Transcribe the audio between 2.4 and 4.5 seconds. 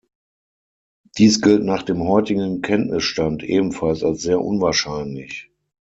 Kenntnisstand ebenfalls als sehr